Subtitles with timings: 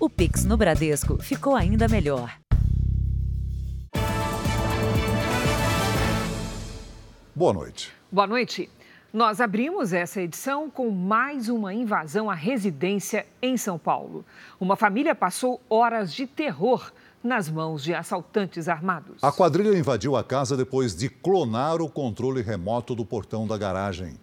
[0.00, 2.38] O Pix no Bradesco ficou ainda melhor.
[7.34, 7.92] Boa noite.
[8.08, 8.70] Boa noite.
[9.12, 14.24] Nós abrimos essa edição com mais uma invasão à residência em São Paulo.
[14.60, 19.16] Uma família passou horas de terror nas mãos de assaltantes armados.
[19.20, 24.16] A quadrilha invadiu a casa depois de clonar o controle remoto do portão da garagem.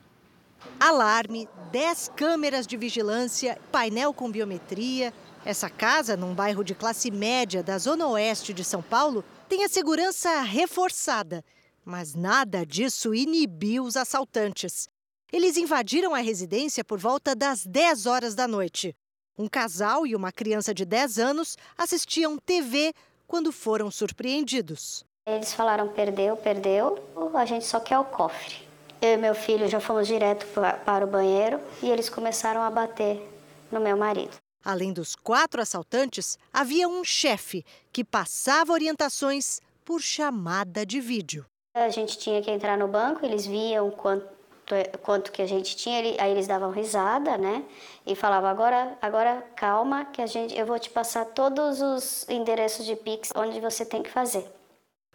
[0.80, 5.14] Alarme, 10 câmeras de vigilância, painel com biometria.
[5.46, 9.70] Essa casa, num bairro de classe média da zona oeste de São Paulo, tem a
[9.70, 11.45] segurança reforçada.
[11.85, 14.90] Mas nada disso inibiu os assaltantes.
[15.31, 18.95] Eles invadiram a residência por volta das 10 horas da noite.
[19.38, 22.91] Um casal e uma criança de 10 anos assistiam TV
[23.27, 25.05] quando foram surpreendidos.
[25.27, 26.98] Eles falaram: perdeu, perdeu,
[27.35, 28.68] a gente só quer o cofre.
[28.99, 30.48] Eu e meu filho já fomos direto
[30.84, 33.21] para o banheiro e eles começaram a bater
[33.71, 34.45] no meu marido.
[34.66, 41.46] Além dos quatro assaltantes, havia um chefe que passava orientações por chamada de vídeo.
[41.76, 44.34] A gente tinha que entrar no banco, eles viam quanto
[45.04, 47.63] quanto que a gente tinha, aí eles davam risada, né?
[48.04, 52.84] E falavam, agora, agora calma, que a gente, eu vou te passar todos os endereços
[52.84, 54.44] de Pix onde você tem que fazer.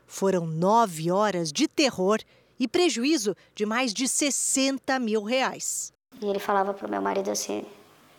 [0.07, 2.21] Foram nove horas de terror
[2.61, 5.93] e prejuízo de mais de 60 mil reais.
[6.23, 7.67] E ele falava para o meu marido assim,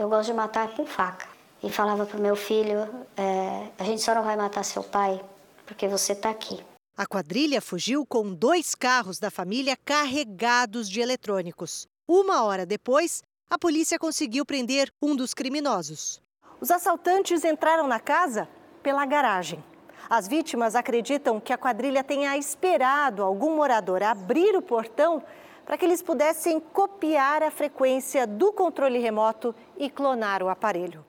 [0.01, 1.27] eu gosto de matar com faca.
[1.63, 5.21] E falava para o meu filho, é, a gente só não vai matar seu pai
[5.65, 6.59] porque você está aqui.
[6.97, 11.87] A quadrilha fugiu com dois carros da família carregados de eletrônicos.
[12.07, 16.21] Uma hora depois, a polícia conseguiu prender um dos criminosos.
[16.59, 18.49] Os assaltantes entraram na casa
[18.83, 19.63] pela garagem.
[20.09, 25.23] As vítimas acreditam que a quadrilha tenha esperado algum morador abrir o portão
[25.71, 31.05] para que eles pudessem copiar a frequência do controle remoto e clonar o aparelho.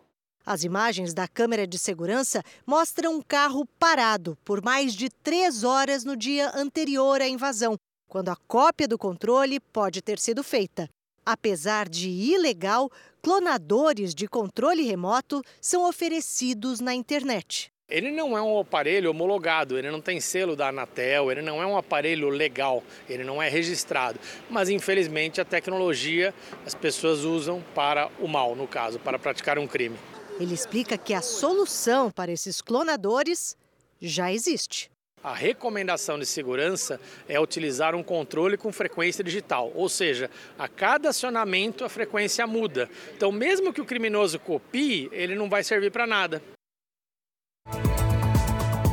[0.46, 6.04] As imagens da câmera de segurança mostram um carro parado por mais de três horas
[6.04, 7.76] no dia anterior à invasão,
[8.08, 10.88] quando a cópia do controle pode ter sido feita.
[11.26, 12.88] Apesar de ilegal,
[13.20, 17.68] clonadores de controle remoto são oferecidos na internet.
[17.92, 21.66] Ele não é um aparelho homologado, ele não tem selo da Anatel, ele não é
[21.66, 24.18] um aparelho legal, ele não é registrado.
[24.48, 26.32] Mas infelizmente a tecnologia
[26.64, 29.98] as pessoas usam para o mal, no caso, para praticar um crime.
[30.40, 33.58] Ele explica que a solução para esses clonadores
[34.00, 34.90] já existe.
[35.22, 36.98] A recomendação de segurança
[37.28, 42.88] é utilizar um controle com frequência digital, ou seja, a cada acionamento a frequência muda.
[43.14, 46.42] Então, mesmo que o criminoso copie, ele não vai servir para nada.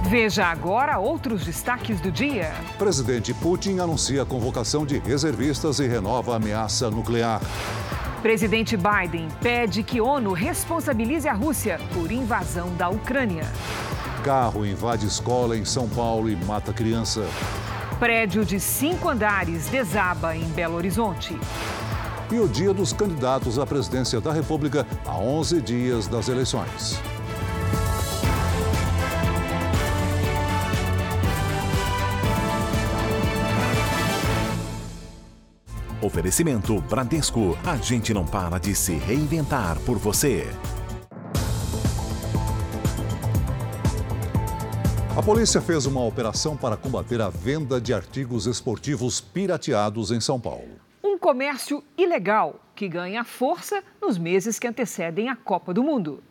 [0.09, 2.51] Veja agora outros destaques do dia.
[2.79, 7.39] Presidente Putin anuncia a convocação de reservistas e renova a ameaça nuclear.
[8.19, 13.43] Presidente Biden pede que ONU responsabilize a Rússia por invasão da Ucrânia.
[14.23, 17.23] Carro invade escola em São Paulo e mata criança.
[17.99, 21.39] Prédio de cinco andares desaba em Belo Horizonte.
[22.31, 26.99] E o dia dos candidatos à presidência da República a 11 dias das eleições.
[36.09, 37.55] Oferecimento Bradesco.
[37.63, 40.47] A gente não para de se reinventar por você.
[45.15, 50.39] A polícia fez uma operação para combater a venda de artigos esportivos pirateados em São
[50.39, 50.79] Paulo.
[51.03, 56.23] Um comércio ilegal que ganha força nos meses que antecedem a Copa do Mundo.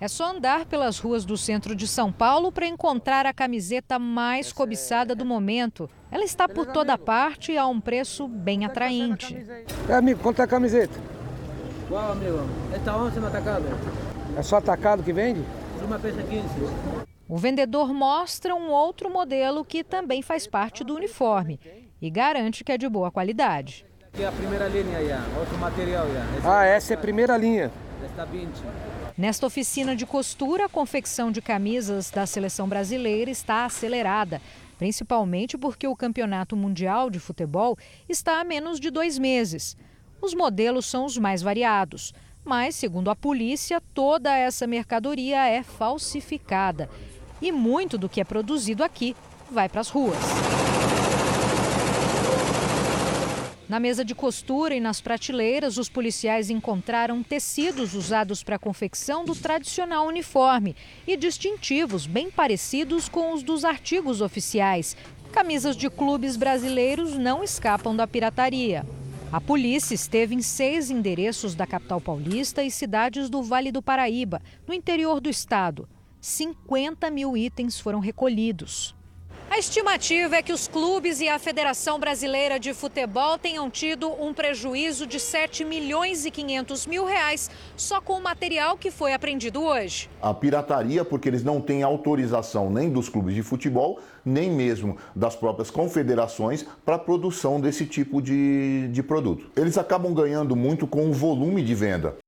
[0.00, 4.52] É só andar pelas ruas do centro de São Paulo para encontrar a camiseta mais
[4.52, 5.90] cobiçada do momento.
[6.08, 9.36] Ela está por toda parte e a um preço bem atraente.
[9.88, 11.00] É, amigo, quanto é a camiseta?
[11.88, 12.48] Qual, amigo?
[12.72, 13.64] Esta onça no atacado.
[14.36, 15.42] É só atacado que vende?
[15.84, 16.44] Uma peça 15.
[17.28, 21.58] O vendedor mostra um outro modelo que também faz parte do uniforme
[22.00, 23.84] e garante que é de boa qualidade.
[24.12, 26.06] Aqui é a primeira linha, outro material.
[26.44, 27.70] ah, essa é a primeira linha.
[28.04, 28.48] Esta 20.
[29.18, 34.40] Nesta oficina de costura, a confecção de camisas da seleção brasileira está acelerada,
[34.78, 37.76] principalmente porque o Campeonato Mundial de Futebol
[38.08, 39.76] está há menos de dois meses.
[40.22, 46.88] Os modelos são os mais variados, mas, segundo a polícia, toda essa mercadoria é falsificada.
[47.42, 49.16] E muito do que é produzido aqui
[49.50, 50.47] vai para as ruas.
[53.68, 59.26] Na mesa de costura e nas prateleiras, os policiais encontraram tecidos usados para a confecção
[59.26, 60.74] do tradicional uniforme
[61.06, 64.96] e distintivos bem parecidos com os dos artigos oficiais.
[65.30, 68.86] Camisas de clubes brasileiros não escapam da pirataria.
[69.30, 74.40] A polícia esteve em seis endereços da capital paulista e cidades do Vale do Paraíba,
[74.66, 75.86] no interior do estado.
[76.22, 78.96] 50 mil itens foram recolhidos.
[79.50, 84.34] A estimativa é que os clubes e a Federação Brasileira de Futebol tenham tido um
[84.34, 89.62] prejuízo de 7 milhões e 500 mil reais só com o material que foi apreendido
[89.62, 90.10] hoje.
[90.20, 95.34] A pirataria, porque eles não têm autorização nem dos clubes de futebol, nem mesmo das
[95.34, 99.50] próprias confederações para a produção desse tipo de, de produto.
[99.56, 102.18] Eles acabam ganhando muito com o volume de venda.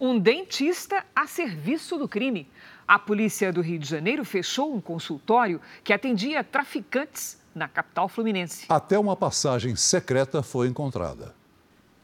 [0.00, 2.48] Um dentista a serviço do crime.
[2.90, 8.66] A polícia do Rio de Janeiro fechou um consultório que atendia traficantes na capital fluminense.
[8.68, 11.32] Até uma passagem secreta foi encontrada.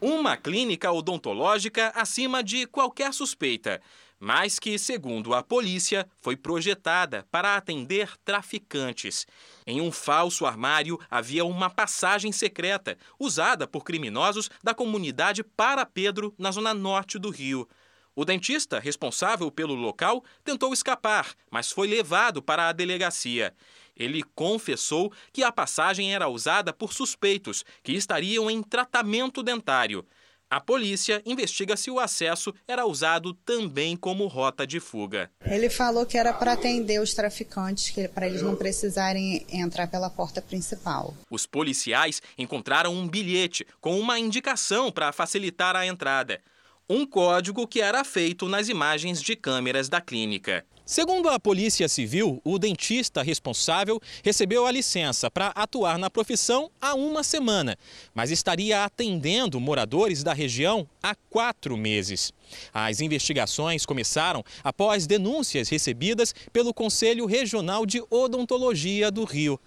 [0.01, 3.83] Uma clínica odontológica acima de qualquer suspeita,
[4.21, 9.27] mas que, segundo a polícia, foi projetada para atender traficantes.
[9.67, 16.33] Em um falso armário havia uma passagem secreta usada por criminosos da comunidade Para Pedro,
[16.39, 17.69] na zona norte do Rio.
[18.19, 23.53] O dentista responsável pelo local tentou escapar, mas foi levado para a delegacia.
[23.95, 30.03] Ele confessou que a passagem era usada por suspeitos que estariam em tratamento dentário.
[30.49, 35.31] A polícia investiga se o acesso era usado também como rota de fuga.
[35.45, 40.41] Ele falou que era para atender os traficantes, para eles não precisarem entrar pela porta
[40.41, 41.15] principal.
[41.29, 46.41] Os policiais encontraram um bilhete com uma indicação para facilitar a entrada
[46.89, 50.65] um código que era feito nas imagens de câmeras da clínica.
[50.85, 56.95] Segundo a Polícia Civil, o dentista responsável recebeu a licença para atuar na profissão há
[56.95, 57.77] uma semana,
[58.15, 62.33] mas estaria atendendo moradores da região há quatro meses.
[62.73, 69.59] As investigações começaram após denúncias recebidas pelo Conselho Regional de Odontologia do Rio.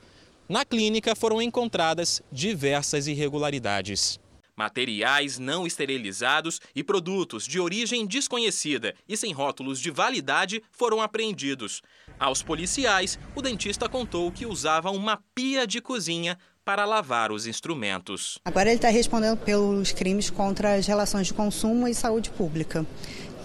[0.47, 4.17] Na clínica foram encontradas diversas irregularidades.
[4.59, 11.81] Materiais não esterilizados e produtos de origem desconhecida e sem rótulos de validade foram apreendidos.
[12.19, 18.37] Aos policiais, o dentista contou que usava uma pia de cozinha para lavar os instrumentos.
[18.43, 22.85] Agora ele está respondendo pelos crimes contra as relações de consumo e saúde pública.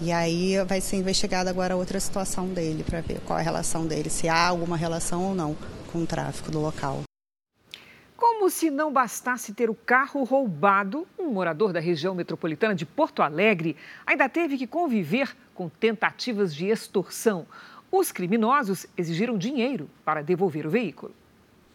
[0.01, 3.87] E aí vai ser investigada agora outra situação dele, para ver qual é a relação
[3.87, 5.55] dele, se há alguma relação ou não
[5.93, 7.04] com o tráfico do local.
[8.17, 13.21] Como se não bastasse ter o carro roubado, um morador da região metropolitana de Porto
[13.21, 13.75] Alegre
[14.05, 17.45] ainda teve que conviver com tentativas de extorsão.
[17.91, 21.13] Os criminosos exigiram dinheiro para devolver o veículo.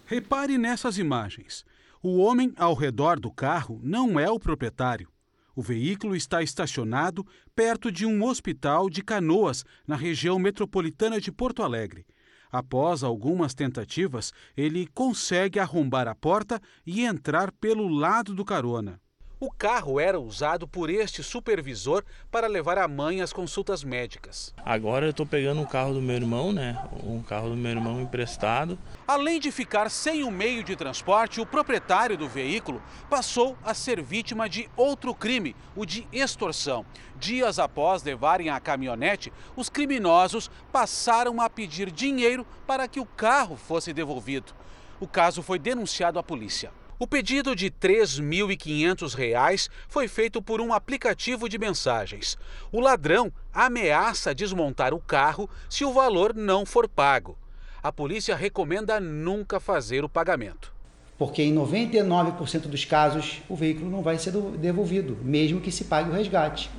[0.06, 1.64] Repare nessas imagens.
[2.02, 5.08] O homem ao redor do carro não é o proprietário.
[5.54, 11.62] O veículo está estacionado perto de um hospital de canoas, na região metropolitana de Porto
[11.62, 12.06] Alegre.
[12.50, 19.00] Após algumas tentativas, ele consegue arrombar a porta e entrar pelo lado do carona.
[19.42, 24.52] O carro era usado por este supervisor para levar a mãe às consultas médicas.
[24.62, 26.78] Agora eu estou pegando o carro do meu irmão, né?
[27.02, 28.78] Um carro do meu irmão emprestado.
[29.08, 34.02] Além de ficar sem o meio de transporte, o proprietário do veículo passou a ser
[34.02, 36.84] vítima de outro crime, o de extorsão.
[37.18, 43.56] Dias após levarem a caminhonete, os criminosos passaram a pedir dinheiro para que o carro
[43.56, 44.52] fosse devolvido.
[45.00, 46.70] O caso foi denunciado à polícia.
[47.02, 52.36] O pedido de R$ 3.500 foi feito por um aplicativo de mensagens.
[52.70, 57.38] O ladrão ameaça desmontar o carro se o valor não for pago.
[57.82, 60.74] A polícia recomenda nunca fazer o pagamento.
[61.16, 66.10] Porque em 99% dos casos o veículo não vai ser devolvido, mesmo que se pague
[66.10, 66.70] o resgate.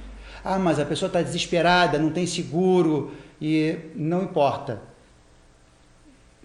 [0.43, 3.11] Ah, mas a pessoa está desesperada, não tem seguro
[3.41, 4.83] e não importa.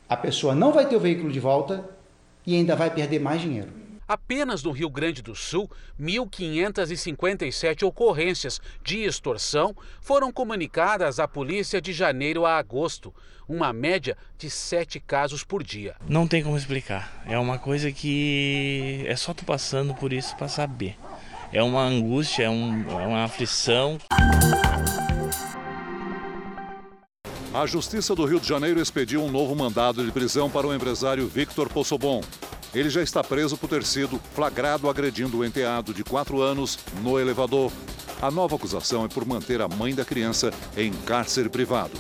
[0.09, 1.95] A pessoa não vai ter o veículo de volta
[2.47, 3.87] e ainda vai perder mais dinheiro.
[4.09, 5.69] Apenas no Rio Grande do Sul,
[6.01, 13.13] 1.557 ocorrências de extorsão foram comunicadas à polícia de janeiro a agosto,
[13.49, 15.97] uma média de sete casos por dia.
[16.09, 17.25] Não tem como explicar.
[17.27, 20.97] É uma coisa que é só tu passando por isso para saber.
[21.53, 23.99] É uma angústia, é, um, é uma aflição.
[27.57, 31.27] A Justiça do Rio de Janeiro expediu um novo mandado de prisão para o empresário
[31.27, 32.21] Victor Possobon.
[32.75, 37.19] Ele já está preso por ter sido flagrado agredindo o enteado de 4 anos no
[37.19, 37.73] elevador.
[38.21, 41.93] A nova acusação é por manter a mãe da criança em cárcere privado.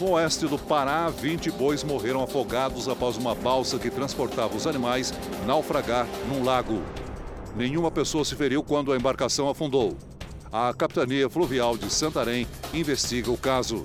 [0.00, 5.14] No oeste do Pará, 20 bois morreram afogados após uma balsa que transportava os animais
[5.46, 6.82] naufragar num lago.
[7.54, 9.96] Nenhuma pessoa se feriu quando a embarcação afundou.
[10.52, 13.84] A Capitania Fluvial de Santarém investiga o caso.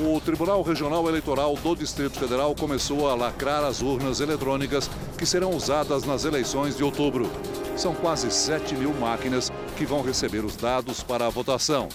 [0.00, 5.50] O Tribunal Regional Eleitoral do Distrito Federal começou a lacrar as urnas eletrônicas que serão
[5.50, 7.30] usadas nas eleições de outubro.
[7.76, 11.88] São quase 7 mil máquinas que vão receber os dados para a votação.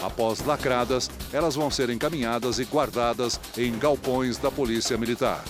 [0.00, 5.42] Após lacradas, elas vão ser encaminhadas e guardadas em galpões da Polícia Militar.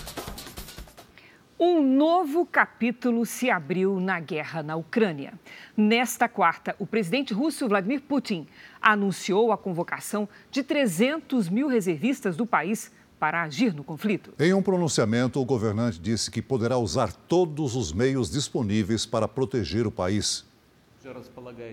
[1.65, 5.33] Um novo capítulo se abriu na guerra na Ucrânia.
[5.77, 8.45] Nesta quarta, o presidente russo Vladimir Putin
[8.81, 14.33] anunciou a convocação de 300 mil reservistas do país para agir no conflito.
[14.37, 19.87] Em um pronunciamento, o governante disse que poderá usar todos os meios disponíveis para proteger
[19.87, 20.45] o país.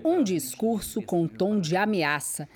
[0.03, 2.49] Um discurso com tom de ameaça.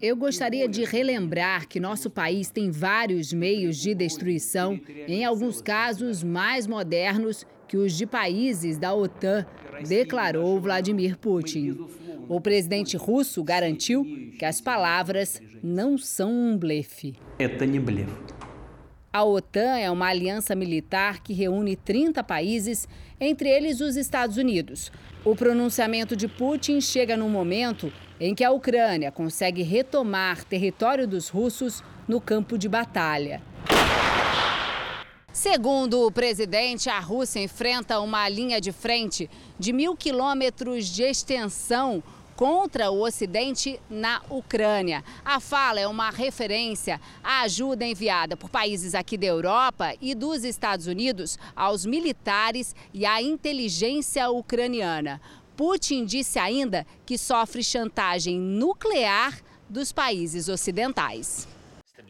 [0.00, 6.22] Eu gostaria de relembrar que nosso país tem vários meios de destruição, em alguns casos
[6.22, 9.46] mais modernos que os de países da OTAN,
[9.88, 11.86] declarou Vladimir Putin.
[12.28, 14.04] O presidente russo garantiu
[14.38, 17.14] que as palavras não são um blefe.
[19.12, 22.88] A OTAN é uma aliança militar que reúne 30 países,
[23.20, 24.90] entre eles os Estados Unidos.
[25.24, 31.28] O pronunciamento de Putin chega num momento em que a Ucrânia consegue retomar território dos
[31.28, 33.40] russos no campo de batalha.
[35.32, 42.02] Segundo o presidente, a Rússia enfrenta uma linha de frente de mil quilômetros de extensão
[42.42, 45.04] contra o Ocidente na Ucrânia.
[45.24, 50.42] A fala é uma referência à ajuda enviada por países aqui da Europa e dos
[50.42, 55.20] Estados Unidos aos militares e à inteligência ucraniana.
[55.56, 61.46] Putin disse ainda que sofre chantagem nuclear dos países ocidentais.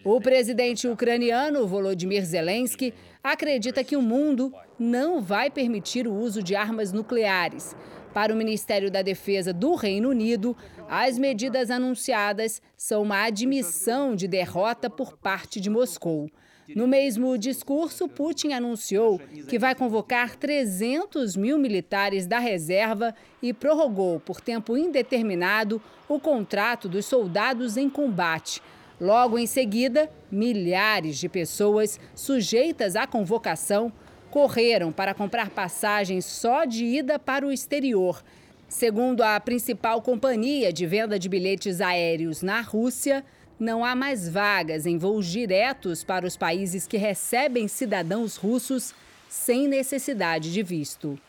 [0.03, 6.57] O presidente ucraniano Volodymyr Zelensky acredita que o mundo não vai permitir o uso de
[6.57, 7.77] armas nucleares.
[8.13, 10.55] Para o Ministério da Defesa do Reino Unido,
[10.89, 16.31] as medidas anunciadas são uma admissão de derrota por parte de Moscou.
[16.77, 24.21] No mesmo discurso, Putin anunciou que vai convocar 300 mil militares da reserva e prorrogou
[24.21, 28.63] por tempo indeterminado o contrato dos soldados em combate.
[29.01, 33.93] Logo em seguida, milhares de pessoas sujeitas à convocação
[34.33, 38.25] correram para comprar passagens só de ida para o exterior.
[38.67, 43.23] Segundo a principal companhia de venda de bilhetes aéreos na Rússia,
[43.61, 48.95] não há mais vagas em voos diretos para os países que recebem cidadãos russos
[49.29, 51.21] sem necessidade de visto.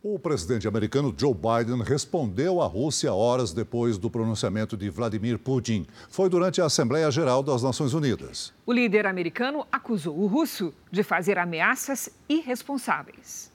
[0.00, 5.88] O presidente americano Joe Biden respondeu à Rússia horas depois do pronunciamento de Vladimir Putin.
[6.08, 8.54] Foi durante a Assembleia Geral das Nações Unidas.
[8.64, 13.50] O líder americano acusou o russo de fazer ameaças irresponsáveis.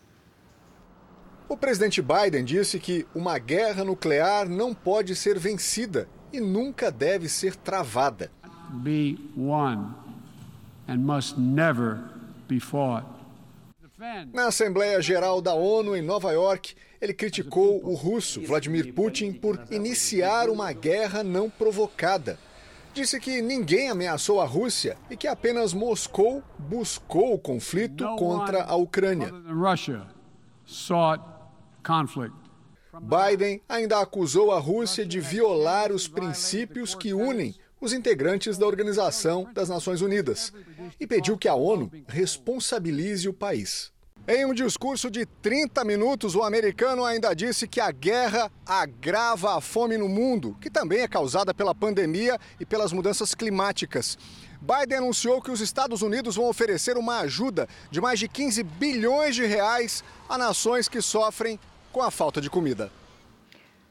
[1.48, 7.30] O presidente Biden disse que uma guerra nuclear não pode ser vencida e nunca deve
[7.30, 8.30] ser travada.
[8.84, 9.94] Be won
[10.90, 12.00] and must never
[12.50, 13.23] be fought.
[14.34, 19.58] Na Assembleia Geral da ONU em Nova York, ele criticou o russo Vladimir Putin por
[19.72, 22.38] iniciar uma guerra não provocada.
[22.94, 28.76] Disse que ninguém ameaçou a Rússia e que apenas Moscou buscou o conflito contra a
[28.76, 29.34] Ucrânia.
[33.02, 39.50] Biden ainda acusou a Rússia de violar os princípios que unem os integrantes da Organização
[39.54, 40.54] das Nações Unidas
[41.00, 43.93] e pediu que a ONU responsabilize o país.
[44.26, 49.60] Em um discurso de 30 minutos, o americano ainda disse que a guerra agrava a
[49.60, 54.18] fome no mundo, que também é causada pela pandemia e pelas mudanças climáticas.
[54.62, 59.36] Biden anunciou que os Estados Unidos vão oferecer uma ajuda de mais de 15 bilhões
[59.36, 61.60] de reais a nações que sofrem
[61.92, 62.90] com a falta de comida.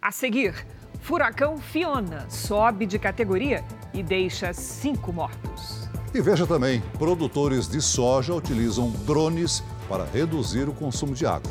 [0.01, 0.67] A seguir,
[1.03, 3.63] furacão Fiona sobe de categoria
[3.93, 5.82] e deixa cinco mortos.
[6.15, 11.51] E veja também: produtores de soja utilizam drones para reduzir o consumo de água.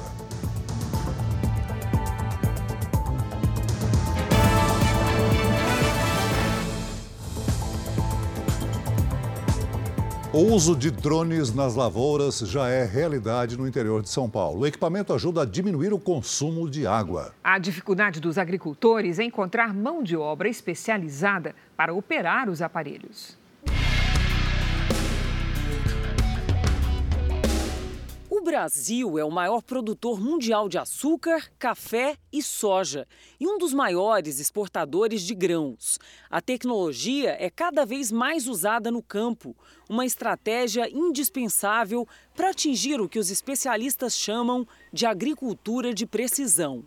[10.34, 14.62] O uso de drones nas lavouras já é realidade no interior de São Paulo.
[14.62, 17.34] O equipamento ajuda a diminuir o consumo de água.
[17.44, 23.41] A dificuldade dos agricultores é encontrar mão de obra especializada para operar os aparelhos.
[28.42, 33.08] O Brasil é o maior produtor mundial de açúcar, café e soja
[33.40, 36.00] e um dos maiores exportadores de grãos.
[36.28, 39.56] A tecnologia é cada vez mais usada no campo,
[39.88, 46.84] uma estratégia indispensável para atingir o que os especialistas chamam de agricultura de precisão.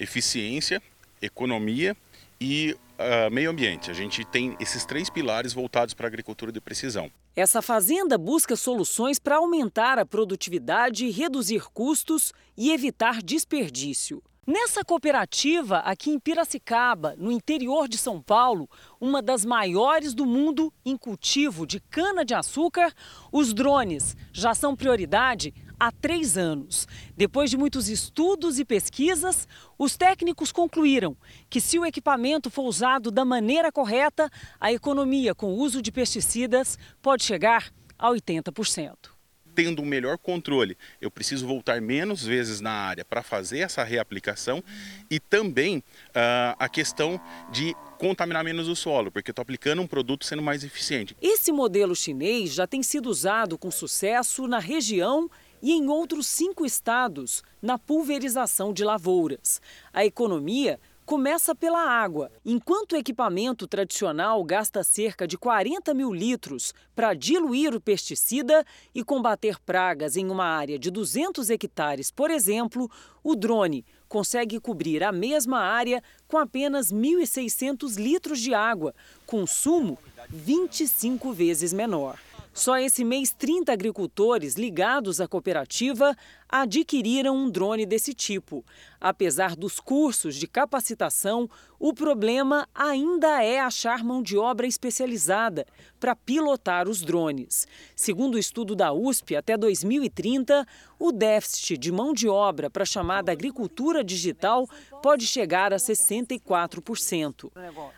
[0.00, 0.82] Eficiência,
[1.20, 1.94] economia
[2.40, 3.90] e uh, meio ambiente.
[3.90, 7.10] A gente tem esses três pilares voltados para a agricultura de precisão.
[7.36, 14.22] Essa fazenda busca soluções para aumentar a produtividade, reduzir custos e evitar desperdício.
[14.46, 18.68] Nessa cooperativa, aqui em Piracicaba, no interior de São Paulo,
[19.00, 22.92] uma das maiores do mundo em cultivo de cana-de-açúcar,
[23.32, 25.54] os drones já são prioridade
[25.86, 26.88] há três anos.
[27.16, 29.46] Depois de muitos estudos e pesquisas,
[29.78, 31.16] os técnicos concluíram
[31.50, 35.92] que, se o equipamento for usado da maneira correta, a economia com o uso de
[35.92, 39.14] pesticidas pode chegar a 80%
[39.54, 44.62] tendo um melhor controle, eu preciso voltar menos vezes na área para fazer essa reaplicação
[45.08, 47.20] e também uh, a questão
[47.52, 51.16] de contaminar menos o solo, porque estou aplicando um produto sendo mais eficiente.
[51.22, 55.30] Esse modelo chinês já tem sido usado com sucesso na região
[55.64, 59.62] e em outros cinco estados na pulverização de lavouras.
[59.94, 62.30] A economia começa pela água.
[62.44, 68.62] Enquanto o equipamento tradicional gasta cerca de 40 mil litros para diluir o pesticida
[68.94, 72.90] e combater pragas em uma área de 200 hectares, por exemplo,
[73.22, 78.94] o drone consegue cobrir a mesma área com apenas 1.600 litros de água,
[79.24, 82.18] consumo 25 vezes menor.
[82.54, 86.16] Só esse mês, 30 agricultores ligados à cooperativa
[86.56, 88.64] adquiriram um drone desse tipo.
[89.00, 95.66] Apesar dos cursos de capacitação, o problema ainda é achar mão de obra especializada
[95.98, 97.66] para pilotar os drones.
[97.96, 100.64] Segundo o estudo da USP, até 2030,
[100.96, 104.66] o déficit de mão de obra para a chamada agricultura digital
[105.02, 107.50] pode chegar a 64%.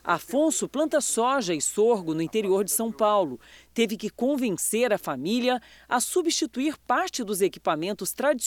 [0.02, 3.38] Afonso planta soja e sorgo no interior de São Paulo.
[3.74, 8.45] Teve que convencer a família a substituir parte dos equipamentos tradicionais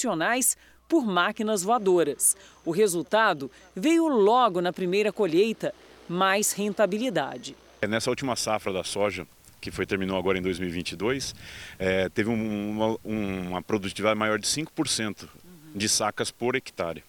[0.88, 2.36] por máquinas voadoras.
[2.66, 5.74] O resultado veio logo na primeira colheita,
[6.08, 7.56] mais rentabilidade.
[7.82, 9.28] É, nessa última safra da soja,
[9.62, 11.36] que foi terminou agora em 2022,
[11.78, 15.28] é, teve um, uma, uma produtividade maior de 5%
[15.76, 17.04] de sacas por hectare.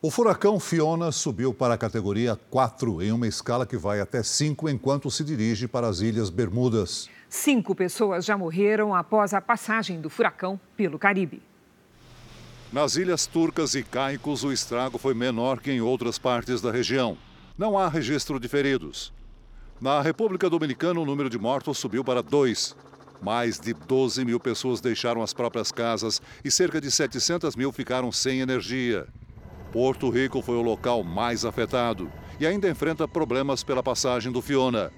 [0.00, 4.68] O furacão Fiona subiu para a categoria 4 em uma escala que vai até 5
[4.68, 7.08] enquanto se dirige para as Ilhas Bermudas.
[7.28, 11.42] Cinco pessoas já morreram após a passagem do furacão pelo Caribe.
[12.72, 17.18] Nas ilhas turcas e caicos, o estrago foi menor que em outras partes da região.
[17.56, 19.12] Não há registro de feridos.
[19.80, 22.74] Na República Dominicana, o número de mortos subiu para dois.
[23.20, 28.10] Mais de 12 mil pessoas deixaram as próprias casas e cerca de 700 mil ficaram
[28.10, 29.06] sem energia.
[29.72, 32.10] Porto Rico foi o local mais afetado
[32.40, 34.90] e ainda enfrenta problemas pela passagem do Fiona.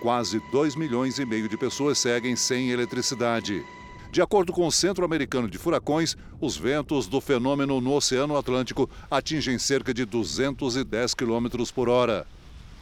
[0.00, 3.62] Quase 2 milhões e meio de pessoas seguem sem eletricidade.
[4.10, 8.90] De acordo com o Centro Americano de Furacões, os ventos do fenômeno no Oceano Atlântico
[9.10, 12.26] atingem cerca de 210 km por hora.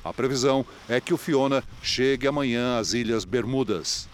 [0.05, 4.09] A previsão é que o Fiona chegue amanhã às Ilhas Bermudas.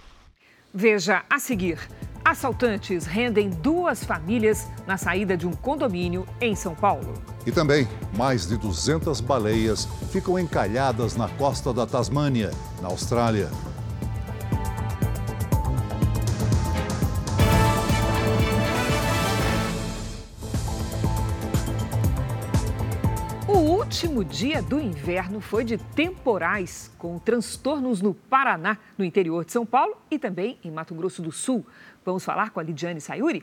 [0.72, 1.78] Veja a seguir.
[2.24, 7.12] Assaltantes rendem duas famílias na saída de um condomínio em São Paulo.
[7.44, 13.50] E também, mais de 200 baleias ficam encalhadas na costa da Tasmânia, na Austrália.
[23.94, 29.64] último dia do inverno foi de temporais, com transtornos no Paraná, no interior de São
[29.64, 31.64] Paulo e também em Mato Grosso do Sul.
[32.04, 33.42] Vamos falar com a Lidiane Sayuri?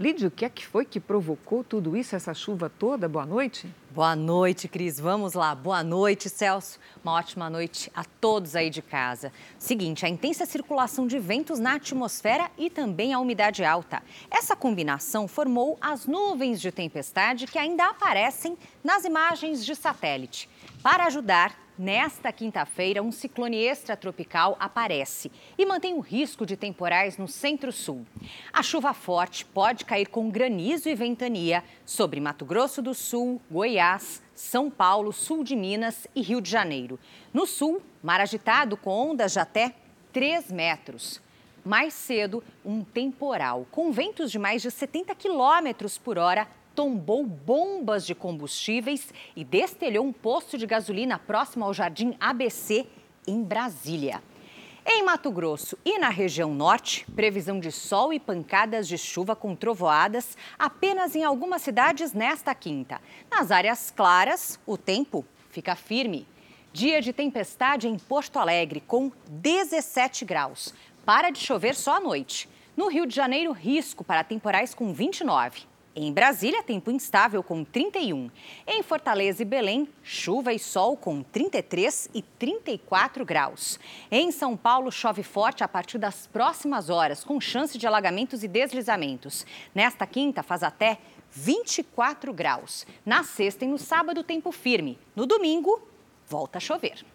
[0.00, 3.08] Lídia, o que é que foi que provocou tudo isso, essa chuva toda?
[3.08, 3.72] Boa noite.
[3.92, 4.98] Boa noite, Cris.
[4.98, 5.54] Vamos lá.
[5.54, 6.80] Boa noite, Celso.
[7.04, 9.32] Uma ótima noite a todos aí de casa.
[9.56, 14.02] Seguinte, a intensa circulação de ventos na atmosfera e também a umidade alta.
[14.28, 20.50] Essa combinação formou as nuvens de tempestade que ainda aparecem nas imagens de satélite.
[20.82, 27.26] Para ajudar, Nesta quinta-feira, um ciclone extratropical aparece e mantém o risco de temporais no
[27.26, 28.06] centro-sul.
[28.52, 34.22] A chuva forte pode cair com granizo e ventania sobre Mato Grosso do Sul, Goiás,
[34.36, 36.96] São Paulo, sul de Minas e Rio de Janeiro.
[37.32, 39.74] No sul, mar agitado com ondas de até
[40.12, 41.20] 3 metros.
[41.64, 48.06] Mais cedo, um temporal com ventos de mais de 70 quilômetros por hora tombou bombas
[48.06, 52.86] de combustíveis e destelhou um posto de gasolina próximo ao Jardim ABC,
[53.26, 54.22] em Brasília.
[54.86, 59.56] Em Mato Grosso e na região norte, previsão de sol e pancadas de chuva com
[59.56, 63.00] trovoadas apenas em algumas cidades nesta quinta.
[63.30, 66.28] Nas áreas claras, o tempo fica firme.
[66.70, 70.74] Dia de tempestade em Porto Alegre, com 17 graus.
[71.06, 72.46] Para de chover só à noite.
[72.76, 75.73] No Rio de Janeiro, risco para temporais com 29.
[75.96, 78.28] Em Brasília, tempo instável com 31.
[78.66, 83.78] Em Fortaleza e Belém, chuva e sol com 33 e 34 graus.
[84.10, 88.48] Em São Paulo, chove forte a partir das próximas horas, com chance de alagamentos e
[88.48, 89.46] deslizamentos.
[89.72, 90.98] Nesta quinta, faz até
[91.30, 92.84] 24 graus.
[93.06, 94.98] Na sexta e no sábado, tempo firme.
[95.14, 95.80] No domingo,
[96.26, 97.06] volta a chover.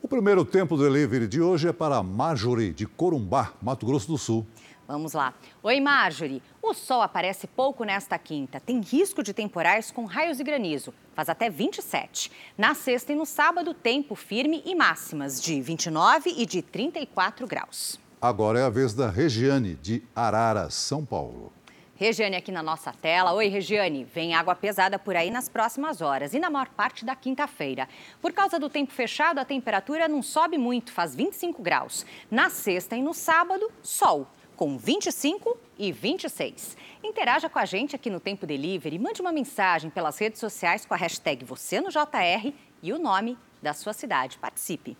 [0.00, 4.16] O primeiro tempo do delivery de hoje é para Marjorie, de Corumbá, Mato Grosso do
[4.16, 4.46] Sul.
[4.86, 5.32] Vamos lá.
[5.62, 6.42] Oi, Marjorie.
[6.60, 8.60] O sol aparece pouco nesta quinta.
[8.60, 10.92] Tem risco de temporais com raios e granizo.
[11.14, 12.30] Faz até 27.
[12.58, 17.98] Na sexta e no sábado, tempo firme e máximas de 29 e de 34 graus.
[18.20, 21.52] Agora é a vez da Regiane, de Arara, São Paulo.
[21.94, 23.32] Regiane aqui na nossa tela.
[23.32, 24.02] Oi, Regiane.
[24.02, 27.88] Vem água pesada por aí nas próximas horas e na maior parte da quinta-feira.
[28.20, 32.04] Por causa do tempo fechado, a temperatura não sobe muito, faz 25 graus.
[32.28, 36.76] Na sexta e no sábado, sol com 25 e 26.
[37.02, 40.94] Interaja com a gente aqui no Tempo Delivery, mande uma mensagem pelas redes sociais com
[40.94, 44.38] a hashtag você no JR e o nome da sua cidade.
[44.38, 44.96] Participe.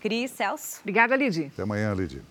[0.00, 0.80] Cris, Celso.
[0.80, 1.50] Obrigada, Lid.
[1.52, 2.22] Até amanhã, Lid.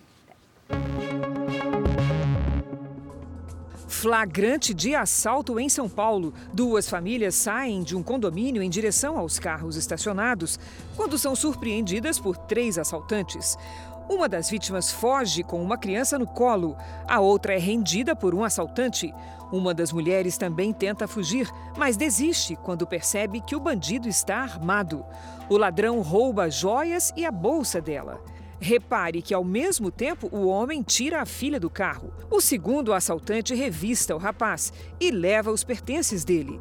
[3.88, 6.34] Flagrante de assalto em São Paulo.
[6.54, 10.60] Duas famílias saem de um condomínio em direção aos carros estacionados
[10.96, 13.58] quando são surpreendidas por três assaltantes.
[14.08, 18.44] Uma das vítimas foge com uma criança no colo, a outra é rendida por um
[18.44, 19.12] assaltante.
[19.52, 25.04] Uma das mulheres também tenta fugir, mas desiste quando percebe que o bandido está armado.
[25.50, 28.22] O ladrão rouba joias e a bolsa dela.
[28.60, 32.14] Repare que, ao mesmo tempo, o homem tira a filha do carro.
[32.30, 36.60] O segundo assaltante revista o rapaz e leva os pertences dele.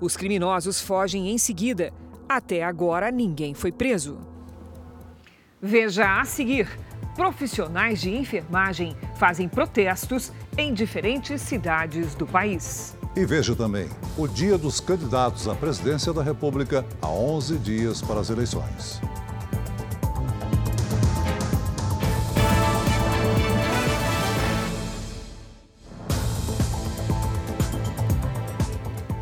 [0.00, 1.92] Os criminosos fogem em seguida.
[2.28, 4.35] Até agora, ninguém foi preso.
[5.66, 6.68] Veja a seguir
[7.16, 12.96] profissionais de enfermagem fazem protestos em diferentes cidades do país.
[13.16, 18.20] E veja também o dia dos candidatos à presidência da República a 11 dias para
[18.20, 19.00] as eleições.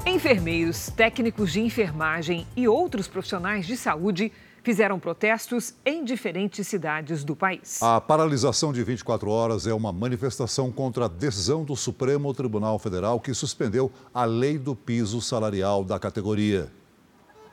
[0.05, 4.31] Enfermeiros, técnicos de enfermagem e outros profissionais de saúde
[4.65, 7.83] fizeram protestos em diferentes cidades do país.
[7.83, 13.21] A paralisação de 24 horas é uma manifestação contra a decisão do Supremo Tribunal Federal
[13.21, 16.73] que suspendeu a lei do piso salarial da categoria.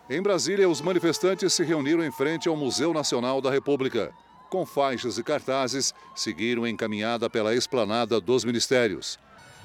[0.09, 4.11] Em Brasília, os manifestantes se reuniram em frente ao Museu Nacional da República.
[4.49, 9.19] Com faixas e cartazes, seguiram encaminhada pela esplanada dos ministérios.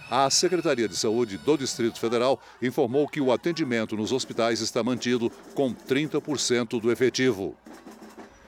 [0.09, 5.33] A Secretaria de Saúde do Distrito Federal informou que o atendimento nos hospitais está mantido
[5.53, 7.57] com 30% do efetivo.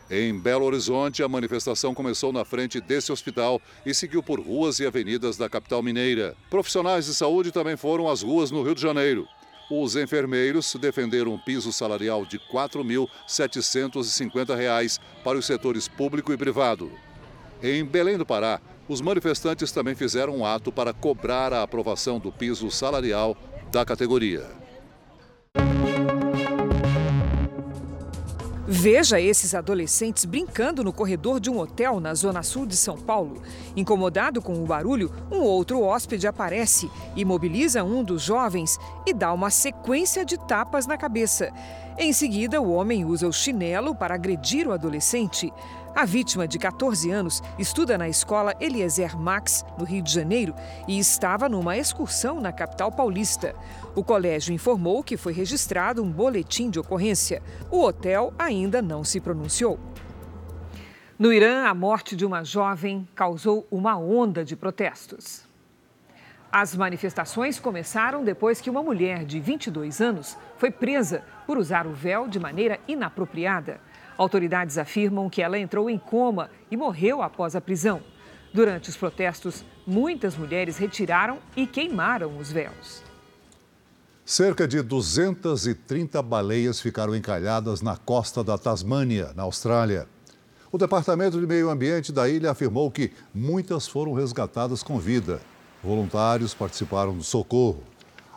[0.09, 4.87] Em Belo Horizonte, a manifestação começou na frente desse hospital e seguiu por ruas e
[4.87, 6.37] avenidas da capital mineira.
[6.49, 9.27] Profissionais de saúde também foram às ruas no Rio de Janeiro.
[9.68, 16.88] Os enfermeiros defenderam um piso salarial de R$ 4.750 para os setores público e privado.
[17.61, 22.33] Em Belém do Pará, os manifestantes também fizeram um ato para cobrar a aprovação do
[22.33, 23.37] piso salarial
[23.70, 24.46] da categoria.
[28.70, 33.42] Veja esses adolescentes brincando no corredor de um hotel na zona sul de São Paulo.
[33.74, 39.48] Incomodado com o barulho, um outro hóspede aparece, imobiliza um dos jovens e dá uma
[39.48, 41.51] sequência de tapas na cabeça.
[41.96, 45.51] Em seguida, o homem usa o chinelo para agredir o adolescente.
[45.99, 50.55] A vítima, de 14 anos, estuda na escola Eliezer Max, no Rio de Janeiro,
[50.87, 53.53] e estava numa excursão na capital paulista.
[53.97, 57.43] O colégio informou que foi registrado um boletim de ocorrência.
[57.69, 59.81] O hotel ainda não se pronunciou.
[61.19, 65.43] No Irã, a morte de uma jovem causou uma onda de protestos.
[66.53, 71.93] As manifestações começaram depois que uma mulher de 22 anos foi presa por usar o
[71.93, 73.81] véu de maneira inapropriada.
[74.19, 78.03] Autoridades afirmam que ela entrou em coma e morreu após a prisão.
[78.53, 83.05] Durante os protestos, muitas mulheres retiraram e queimaram os véus.
[84.25, 90.09] Cerca de 230 baleias ficaram encalhadas na costa da Tasmânia, na Austrália.
[90.71, 95.41] O Departamento de Meio Ambiente da ilha afirmou que muitas foram resgatadas com vida.
[95.83, 97.83] Voluntários participaram do socorro.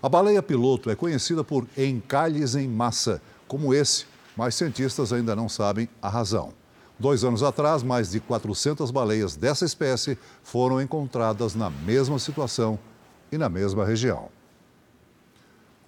[0.01, 5.49] A baleia piloto é conhecida por encalhes em massa, como esse, mas cientistas ainda não
[5.49, 6.53] sabem a razão.
[6.99, 12.77] Dois anos atrás, mais de 400 baleias dessa espécie foram encontradas na mesma situação
[13.31, 14.29] e na mesma região.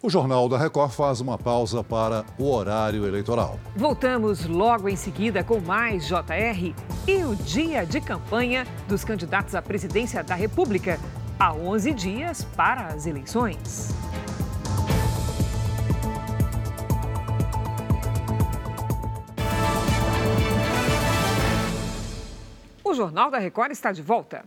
[0.02, 3.58] O Jornal da Record faz uma pausa para o horário eleitoral.
[3.74, 6.76] Voltamos logo em seguida com mais JR
[7.08, 11.00] e o dia de campanha dos candidatos à presidência da República,
[11.40, 13.94] há 11 dias para as eleições.
[22.94, 24.46] O Jornal da Record está de volta.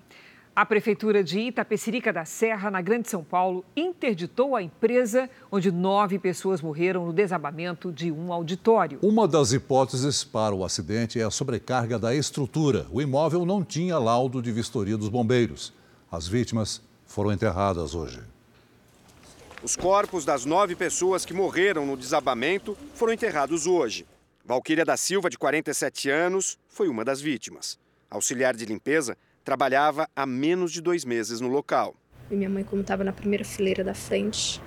[0.55, 6.17] A Prefeitura de Itapecerica da Serra, na Grande São Paulo, interditou a empresa onde nove
[6.17, 9.01] pessoas morreram no desabamento de um auditório.
[9.03, 12.87] Uma das hipóteses para o acidente é a sobrecarga da estrutura.
[12.93, 15.73] O imóvel não tinha laudo de vistoria dos bombeiros.
[16.09, 18.21] As vítimas foram enterradas hoje.
[19.61, 24.07] Os corpos das nove pessoas que morreram no desabamento foram enterrados hoje.
[24.45, 27.85] Valquíria da Silva, de 47 anos, foi uma das vítimas.
[28.11, 31.95] Auxiliar de limpeza, trabalhava há menos de dois meses no local.
[32.31, 34.61] E minha mãe, como estava na primeira fileira da frente,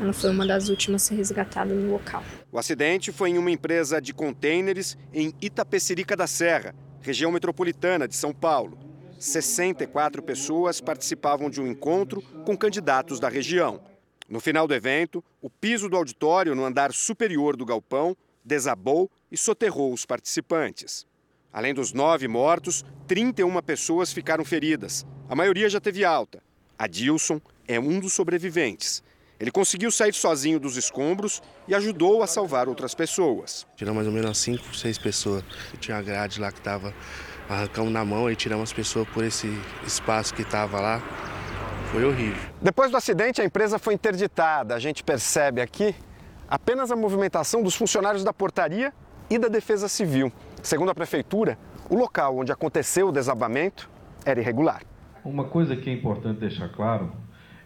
[0.00, 2.22] ela foi uma das últimas a ser resgatada no local.
[2.50, 8.16] O acidente foi em uma empresa de contêineres em Itapecerica da Serra, região metropolitana de
[8.16, 8.78] São Paulo.
[9.18, 13.80] 64 pessoas participavam de um encontro com candidatos da região.
[14.28, 19.36] No final do evento, o piso do auditório no andar superior do galpão desabou e
[19.36, 21.06] soterrou os participantes.
[21.52, 25.04] Além dos nove mortos, 31 pessoas ficaram feridas.
[25.28, 26.42] A maioria já teve alta.
[26.78, 29.02] Adilson é um dos sobreviventes.
[29.38, 33.66] Ele conseguiu sair sozinho dos escombros e ajudou a salvar outras pessoas.
[33.74, 35.42] Tiramos mais ou menos cinco, seis pessoas.
[35.80, 36.94] Tinha a grade lá que estava
[37.48, 39.48] arrancando na mão e tiramos as pessoas por esse
[39.84, 41.02] espaço que estava lá.
[41.90, 42.40] Foi horrível.
[42.60, 44.74] Depois do acidente, a empresa foi interditada.
[44.74, 45.94] A gente percebe aqui
[46.48, 48.92] apenas a movimentação dos funcionários da portaria
[49.28, 50.30] e da Defesa Civil.
[50.62, 53.88] Segundo a prefeitura, o local onde aconteceu o desabamento
[54.24, 54.82] era irregular.
[55.24, 57.12] Uma coisa que é importante deixar claro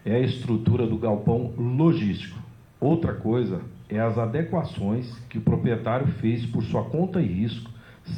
[0.05, 2.39] é a estrutura do galpão logístico.
[2.79, 7.69] Outra coisa é as adequações que o proprietário fez por sua conta e risco,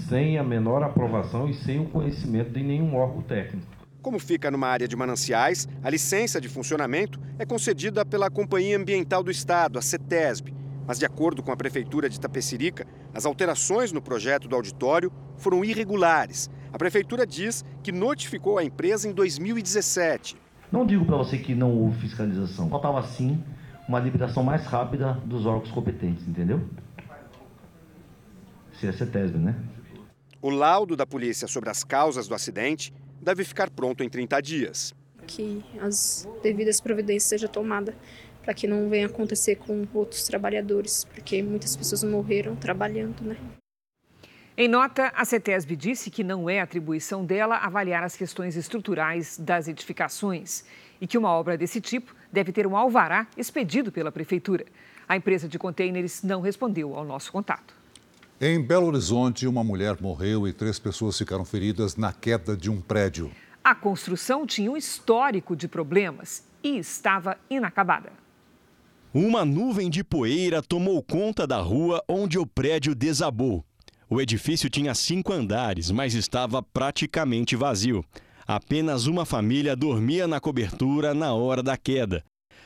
[0.07, 3.65] sem a menor aprovação e sem o conhecimento de nenhum órgão técnico.
[4.01, 9.23] Como fica numa área de mananciais, a licença de funcionamento é concedida pela Companhia Ambiental
[9.23, 10.53] do Estado, a CETESB,
[10.87, 15.63] mas, de acordo com a Prefeitura de Tapecerica, as alterações no projeto do auditório foram
[15.65, 16.49] irregulares.
[16.71, 20.37] A Prefeitura diz que notificou a empresa em 2017.
[20.71, 22.69] Não digo para você que não houve fiscalização.
[22.69, 23.43] Faltava, sim,
[23.87, 26.61] uma liberação mais rápida dos órgãos competentes, entendeu?
[28.79, 29.55] Se é CETESB, né?
[30.41, 34.93] O laudo da polícia sobre as causas do acidente deve ficar pronto em 30 dias.
[35.25, 37.95] Que as devidas providências sejam tomadas
[38.47, 43.35] para que não venha acontecer com outros trabalhadores, porque muitas pessoas morreram trabalhando, né?
[44.55, 49.67] Em nota, a CETESB disse que não é atribuição dela avaliar as questões estruturais das
[49.67, 50.63] edificações
[51.01, 54.65] e que uma obra desse tipo deve ter um alvará expedido pela Prefeitura.
[55.09, 57.73] A empresa de contêineres não respondeu ao nosso contato.
[58.39, 62.79] Em Belo Horizonte, uma mulher morreu e três pessoas ficaram feridas na queda de um
[62.79, 63.29] prédio.
[63.61, 68.26] A construção tinha um histórico de problemas e estava inacabada.
[69.19, 73.65] Uma nuvem de poeira tomou conta da rua onde o prédio desabou.
[74.07, 78.05] O edifício tinha cinco andares, mas estava praticamente vazio.
[78.45, 82.23] Apenas uma família dormia na cobertura na hora da queda.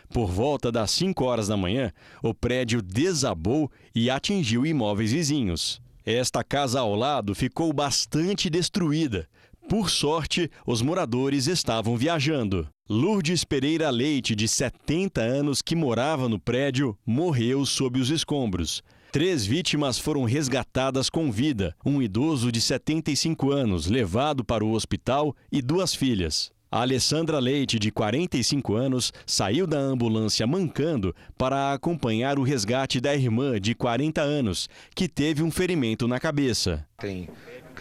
[0.10, 1.90] Por volta das 5 horas da manhã,
[2.22, 5.82] o prédio desabou e atingiu imóveis vizinhos.
[6.06, 9.26] Esta casa ao lado ficou bastante destruída.
[9.72, 12.68] Por sorte, os moradores estavam viajando.
[12.90, 18.84] Lourdes Pereira Leite, de 70 anos, que morava no prédio, morreu sob os escombros.
[19.14, 25.34] Três vítimas foram resgatadas com vida: um idoso de 75 anos, levado para o hospital,
[25.50, 26.52] e duas filhas.
[26.70, 33.16] A Alessandra Leite, de 45 anos, saiu da ambulância mancando para acompanhar o resgate da
[33.16, 36.86] irmã, de 40 anos, que teve um ferimento na cabeça.
[36.98, 37.30] Tem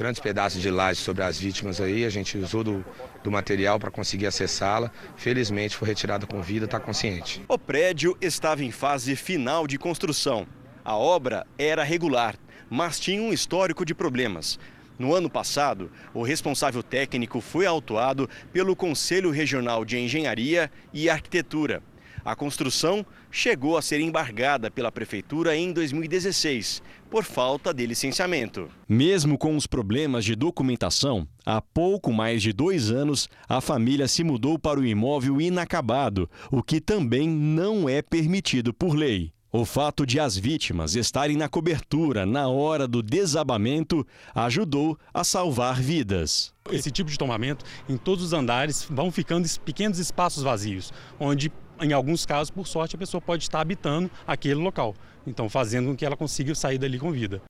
[0.01, 2.83] grandes pedaços de laje sobre as vítimas aí, a gente usou do,
[3.23, 4.91] do material para conseguir acessá-la.
[5.15, 7.43] Felizmente foi retirada com vida, está consciente.
[7.47, 10.47] O prédio estava em fase final de construção.
[10.83, 12.35] A obra era regular,
[12.71, 14.59] mas tinha um histórico de problemas.
[14.99, 21.83] No ano passado, o responsável técnico foi autuado pelo Conselho Regional de Engenharia e Arquitetura.
[22.31, 28.69] A construção chegou a ser embargada pela Prefeitura em 2016, por falta de licenciamento.
[28.89, 34.23] Mesmo com os problemas de documentação, há pouco mais de dois anos, a família se
[34.23, 39.33] mudou para o imóvel inacabado, o que também não é permitido por lei.
[39.53, 45.83] O fato de as vítimas estarem na cobertura na hora do desabamento ajudou a salvar
[45.83, 46.55] vidas.
[46.71, 51.93] Esse tipo de tombamento, em todos os andares, vão ficando pequenos espaços vazios, onde em
[51.93, 54.95] alguns casos, por sorte, a pessoa pode estar habitando aquele local,
[55.27, 57.43] então fazendo com que ela consiga sair dali com vida.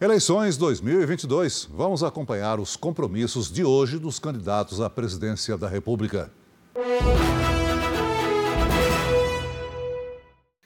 [0.00, 1.68] Eleições 2022.
[1.72, 6.30] Vamos acompanhar os compromissos de hoje dos candidatos à presidência da República.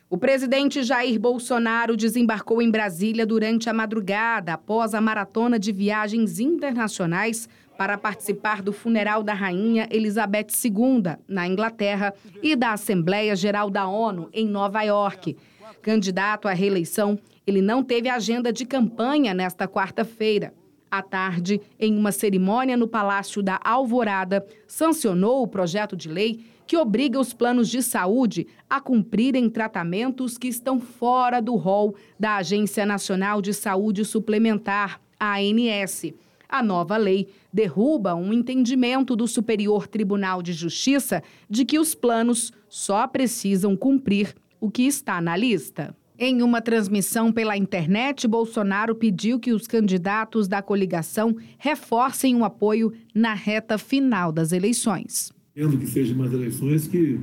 [0.08, 6.38] O presidente Jair Bolsonaro desembarcou em Brasília durante a madrugada, após a maratona de viagens
[6.38, 13.70] internacionais para participar do funeral da rainha Elizabeth II, na Inglaterra, e da Assembleia Geral
[13.70, 15.36] da ONU, em Nova York.
[15.82, 20.52] Candidato à reeleição, ele não teve agenda de campanha nesta quarta-feira.
[20.90, 26.76] À tarde, em uma cerimônia no Palácio da Alvorada, sancionou o projeto de lei que
[26.76, 32.84] obriga os planos de saúde a cumprirem tratamentos que estão fora do rol da Agência
[32.84, 36.12] Nacional de Saúde Suplementar, ANS.
[36.48, 42.52] A nova lei derruba um entendimento do Superior Tribunal de Justiça de que os planos
[42.68, 45.94] só precisam cumprir o que está na lista.
[46.18, 52.92] Em uma transmissão pela internet, Bolsonaro pediu que os candidatos da coligação reforcem o apoio
[53.14, 55.30] na reta final das eleições.
[55.52, 57.20] Querendo que sejam umas eleições que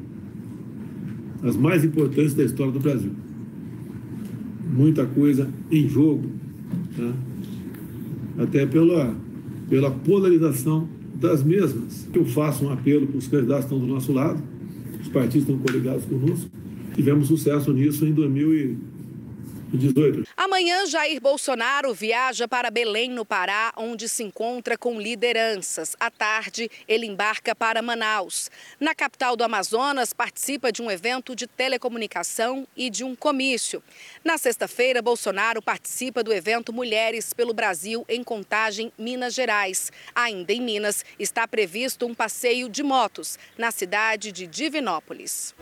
[1.42, 3.14] as mais importantes da história do Brasil.
[4.72, 6.32] Muita coisa em jogo,
[6.96, 7.14] tá?
[8.38, 9.16] Até pela,
[9.70, 12.08] pela polarização das mesmas.
[12.14, 14.42] Eu faço um apelo para os candidatos que estão do nosso lado,
[15.02, 16.50] os partidos estão coligados conosco.
[16.96, 18.78] Tivemos sucesso nisso em 2000
[19.78, 20.28] 18.
[20.38, 25.96] Amanhã, Jair Bolsonaro viaja para Belém, no Pará, onde se encontra com lideranças.
[26.00, 28.50] À tarde, ele embarca para Manaus.
[28.80, 33.84] Na capital do Amazonas, participa de um evento de telecomunicação e de um comício.
[34.24, 39.92] Na sexta-feira, Bolsonaro participa do evento Mulheres pelo Brasil em Contagem, Minas Gerais.
[40.14, 45.56] Ainda em Minas, está previsto um passeio de motos na cidade de Divinópolis.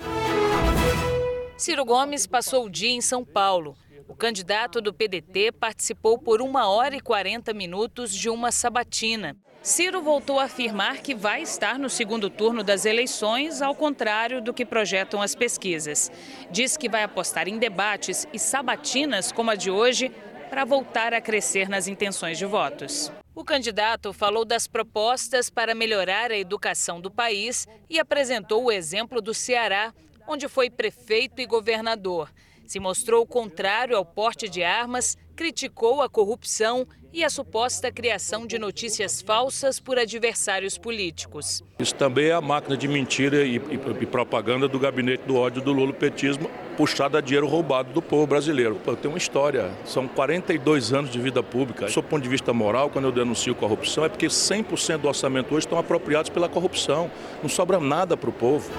[1.57, 3.77] Ciro Gomes passou o dia em São Paulo.
[4.07, 9.35] O candidato do PDT participou por uma hora e 40 minutos de uma sabatina.
[9.61, 14.53] Ciro voltou a afirmar que vai estar no segundo turno das eleições, ao contrário do
[14.53, 16.11] que projetam as pesquisas.
[16.49, 20.11] Diz que vai apostar em debates e sabatinas como a de hoje
[20.49, 23.11] para voltar a crescer nas intenções de votos.
[23.35, 29.21] O candidato falou das propostas para melhorar a educação do país e apresentou o exemplo
[29.21, 29.93] do Ceará,
[30.27, 32.29] onde foi prefeito e governador
[32.71, 38.57] se mostrou contrário ao porte de armas, criticou a corrupção e a suposta criação de
[38.57, 41.61] notícias falsas por adversários políticos.
[41.77, 45.61] Isso também é a máquina de mentira e, e, e propaganda do gabinete do ódio
[45.61, 48.75] do lulopetismo, puxada a dinheiro roubado do povo brasileiro.
[48.75, 51.87] Pô, tem uma história, são 42 anos de vida pública.
[51.87, 55.65] Do ponto de vista moral, quando eu denuncio corrupção, é porque 100% do orçamento hoje
[55.65, 57.11] estão apropriados pela corrupção.
[57.43, 58.71] Não sobra nada para o povo.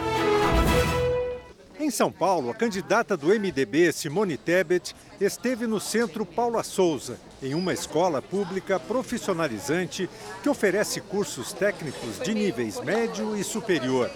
[1.83, 7.55] Em São Paulo, a candidata do MDB, Simone Tebet, esteve no Centro Paula Souza, em
[7.55, 10.09] uma escola pública profissionalizante
[10.45, 14.09] que oferece cursos técnicos de níveis médio e superior.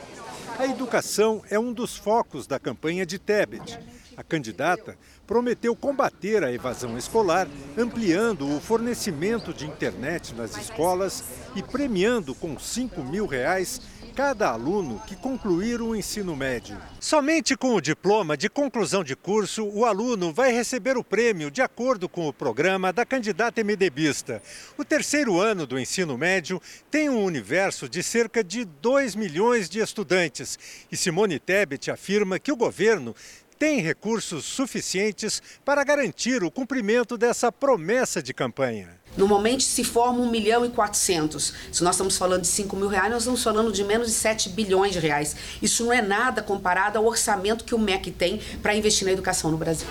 [0.57, 3.77] A educação é um dos focos da campanha de Tebet.
[4.17, 11.25] A candidata prometeu combater a evasão escolar, ampliando o fornecimento de internet nas escolas
[11.57, 13.83] e premiando com 5 mil reais
[14.17, 16.81] cada aluno que concluir o ensino médio.
[16.99, 21.61] Somente com o diploma de conclusão de curso, o aluno vai receber o prêmio de
[21.61, 24.43] acordo com o programa da candidata MDBista.
[24.79, 29.81] O terceiro ano do ensino médio tem um universo de cerca de 2 milhões de
[29.81, 30.59] estudantes.
[30.91, 33.15] E Simone Tebet afirma que o governo
[33.59, 38.99] tem recursos suficientes para garantir o cumprimento dessa promessa de campanha.
[39.17, 41.53] Normalmente se forma 1 milhão e 400.
[41.73, 44.51] Se nós estamos falando de 5 mil reais, nós estamos falando de menos de 7
[44.51, 45.37] bilhões de reais.
[45.63, 49.51] Isso não é nada comparado ao orçamento que o MEC tem para investir na educação
[49.51, 49.89] no Brasil.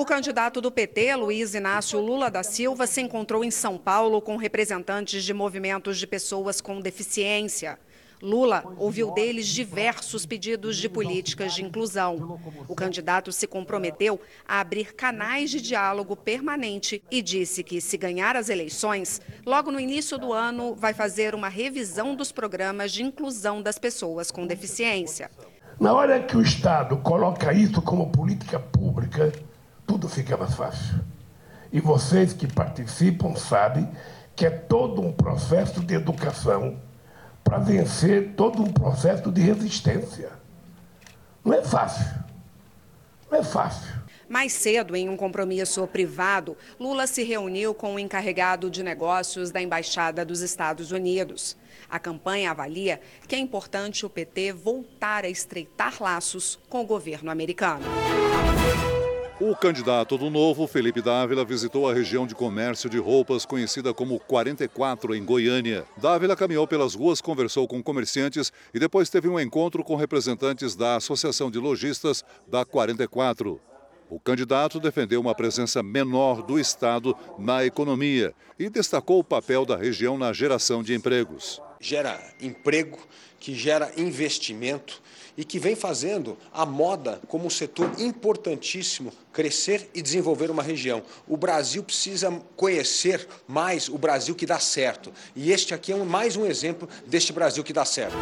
[0.00, 4.36] O candidato do PT, Luiz Inácio Lula da Silva, se encontrou em São Paulo com
[4.36, 7.78] representantes de movimentos de pessoas com deficiência.
[8.22, 12.38] Lula ouviu deles diversos pedidos de políticas de inclusão.
[12.68, 18.36] O candidato se comprometeu a abrir canais de diálogo permanente e disse que, se ganhar
[18.36, 23.62] as eleições, logo no início do ano vai fazer uma revisão dos programas de inclusão
[23.62, 25.30] das pessoas com deficiência.
[25.78, 29.32] Na hora que o Estado coloca isso como política pública,
[29.86, 31.00] tudo fica mais fácil.
[31.72, 33.88] E vocês que participam sabem
[34.36, 36.76] que é todo um processo de educação
[37.50, 40.30] para vencer todo um processo de resistência.
[41.44, 42.06] Não é fácil.
[43.28, 43.92] Não é fácil.
[44.28, 49.60] Mais cedo, em um compromisso privado, Lula se reuniu com o encarregado de negócios da
[49.60, 51.56] Embaixada dos Estados Unidos.
[51.90, 57.32] A campanha avalia que é importante o PT voltar a estreitar laços com o governo
[57.32, 57.84] americano.
[59.42, 64.20] O candidato do Novo, Felipe Dávila, visitou a região de comércio de roupas conhecida como
[64.20, 65.86] 44 em Goiânia.
[65.96, 70.96] Dávila caminhou pelas ruas, conversou com comerciantes e depois teve um encontro com representantes da
[70.96, 73.58] Associação de Lojistas da 44.
[74.10, 79.74] O candidato defendeu uma presença menor do Estado na economia e destacou o papel da
[79.74, 81.62] região na geração de empregos.
[81.80, 82.98] Gera emprego,
[83.38, 85.00] que gera investimento
[85.36, 91.02] e que vem fazendo a moda como um setor importantíssimo crescer e desenvolver uma região.
[91.26, 95.10] O Brasil precisa conhecer mais o Brasil que dá certo.
[95.34, 98.16] E este aqui é um, mais um exemplo deste Brasil que dá certo.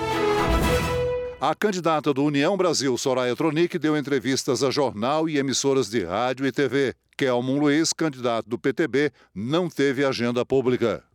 [1.40, 6.46] A candidata do União Brasil, Soraya Tronic, deu entrevistas a jornal e emissoras de rádio
[6.46, 6.94] e TV.
[7.16, 11.07] Kelmon Luiz, candidato do PTB, não teve agenda pública.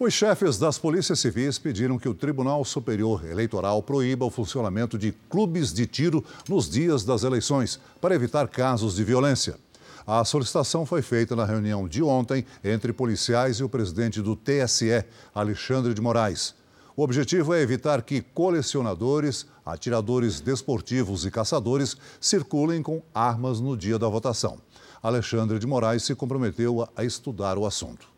[0.00, 5.10] Os chefes das polícias civis pediram que o Tribunal Superior Eleitoral proíba o funcionamento de
[5.28, 9.58] clubes de tiro nos dias das eleições, para evitar casos de violência.
[10.06, 15.04] A solicitação foi feita na reunião de ontem entre policiais e o presidente do TSE,
[15.34, 16.54] Alexandre de Moraes.
[16.96, 23.98] O objetivo é evitar que colecionadores, atiradores desportivos e caçadores circulem com armas no dia
[23.98, 24.58] da votação.
[25.02, 28.17] Alexandre de Moraes se comprometeu a estudar o assunto.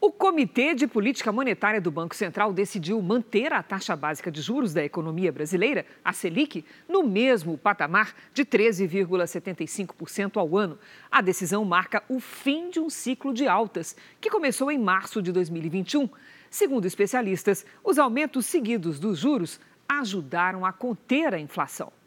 [0.00, 4.72] O Comitê de Política Monetária do Banco Central decidiu manter a taxa básica de juros
[4.72, 10.78] da economia brasileira, a Selic, no mesmo patamar de 13,75% ao ano.
[11.10, 15.32] A decisão marca o fim de um ciclo de altas, que começou em março de
[15.32, 16.08] 2021.
[16.48, 21.97] Segundo especialistas, os aumentos seguidos dos juros ajudaram a conter a inflação.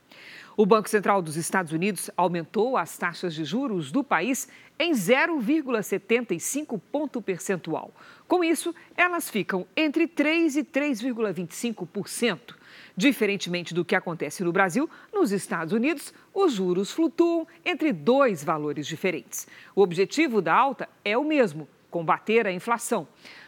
[0.58, 6.80] O Banco Central dos Estados Unidos aumentou as taxas de juros do país em 0,75
[6.91, 7.93] ponto percentual.
[8.28, 12.56] Com isso, elas ficam entre 3 e 3,25%.
[12.97, 18.86] Diferentemente do que acontece no Brasil, nos Estados Unidos, os juros flutuam entre dois valores
[18.86, 19.47] diferentes.
[19.74, 23.08] O objetivo da alta é o mesmo: combater a inflação.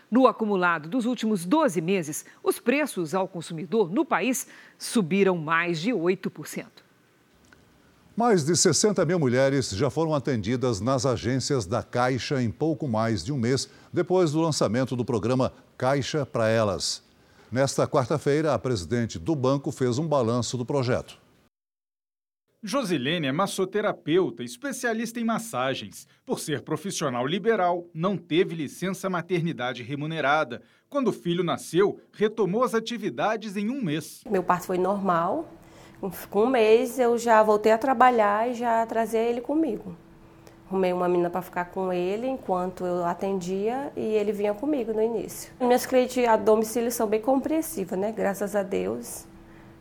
[0.10, 4.48] No acumulado dos últimos 12 meses, os preços ao consumidor no país
[4.78, 6.83] subiram mais de 8%.
[8.16, 13.24] Mais de 60 mil mulheres já foram atendidas nas agências da Caixa em pouco mais
[13.24, 17.02] de um mês depois do lançamento do programa Caixa para Elas.
[17.52, 21.18] Nesta quarta-feira, a presidente do banco fez um balanço do projeto.
[22.62, 26.08] Josilene é massoterapeuta, especialista em massagens.
[26.24, 30.62] Por ser profissional liberal, não teve licença maternidade remunerada.
[30.88, 34.22] Quando o filho nasceu, retomou as atividades em um mês.
[34.30, 35.52] Meu parto foi normal,
[36.30, 39.96] com um mês eu já voltei a trabalhar e já trazia ele comigo.
[40.68, 45.02] Arrumei uma menina para ficar com ele enquanto eu atendia e ele vinha comigo no
[45.02, 45.52] início.
[45.60, 48.12] Minhas clientes a domicílio são bem compreensivas, né?
[48.12, 49.26] Graças a Deus,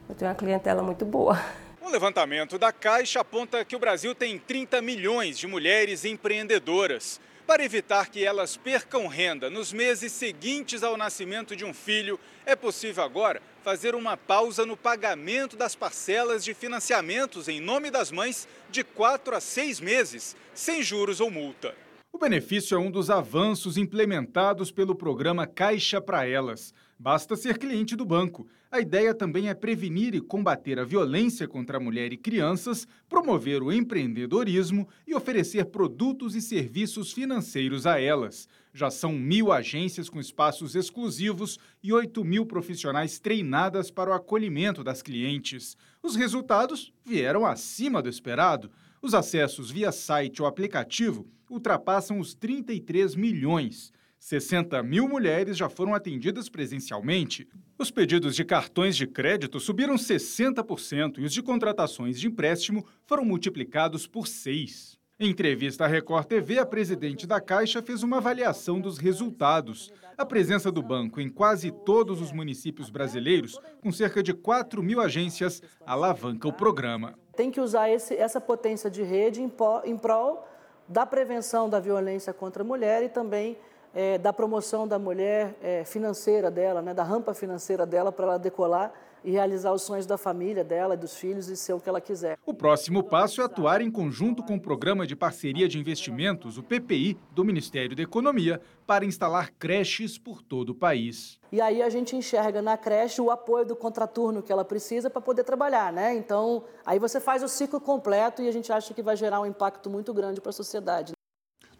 [0.08, 1.40] eu tenho uma clientela muito boa.
[1.80, 7.20] Um levantamento da Caixa aponta que o Brasil tem 30 milhões de mulheres empreendedoras.
[7.46, 12.54] Para evitar que elas percam renda nos meses seguintes ao nascimento de um filho, é
[12.54, 18.48] possível agora fazer uma pausa no pagamento das parcelas de financiamentos em nome das mães
[18.70, 21.74] de quatro a seis meses, sem juros ou multa.
[22.12, 26.74] O benefício é um dos avanços implementados pelo programa Caixa para Elas.
[27.02, 28.46] Basta ser cliente do banco.
[28.70, 33.60] A ideia também é prevenir e combater a violência contra a mulher e crianças, promover
[33.60, 38.48] o empreendedorismo e oferecer produtos e serviços financeiros a elas.
[38.72, 44.84] Já são mil agências com espaços exclusivos e 8 mil profissionais treinadas para o acolhimento
[44.84, 45.76] das clientes.
[46.00, 48.70] Os resultados vieram acima do esperado.
[49.02, 53.92] Os acessos via site ou aplicativo ultrapassam os 33 milhões.
[54.22, 57.48] 60 mil mulheres já foram atendidas presencialmente.
[57.76, 63.24] Os pedidos de cartões de crédito subiram 60% e os de contratações de empréstimo foram
[63.24, 64.96] multiplicados por 6.
[65.18, 69.92] Em entrevista à Record TV, a presidente da Caixa fez uma avaliação dos resultados.
[70.16, 75.00] A presença do banco em quase todos os municípios brasileiros, com cerca de 4 mil
[75.00, 77.18] agências, alavanca o programa.
[77.36, 80.46] Tem que usar esse, essa potência de rede em prol
[80.88, 83.58] da prevenção da violência contra a mulher e também
[83.94, 88.38] é, da promoção da mulher é, financeira dela, né, da rampa financeira dela para ela
[88.38, 88.92] decolar
[89.24, 92.36] e realizar os sonhos da família dela, dos filhos e ser o que ela quiser.
[92.44, 96.62] O próximo passo é atuar em conjunto com o Programa de Parceria de Investimentos, o
[96.62, 101.38] PPI, do Ministério da Economia, para instalar creches por todo o país.
[101.52, 105.20] E aí a gente enxerga na creche o apoio do contraturno que ela precisa para
[105.20, 106.14] poder trabalhar, né?
[106.14, 109.46] Então, aí você faz o ciclo completo e a gente acha que vai gerar um
[109.46, 111.12] impacto muito grande para a sociedade.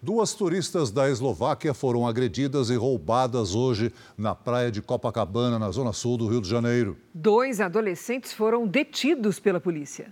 [0.05, 5.93] Duas turistas da Eslováquia foram agredidas e roubadas hoje na praia de Copacabana, na zona
[5.93, 6.97] sul do Rio de Janeiro.
[7.15, 10.11] Dois adolescentes foram detidos pela polícia.